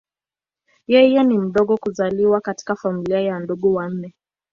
Yeye 0.87 1.23
ni 1.23 1.37
mdogo 1.39 1.77
kuzaliwa 1.77 2.41
katika 2.41 2.75
familia 2.75 3.21
ya 3.21 3.39
ndugu 3.39 3.73
wanne. 3.75 4.13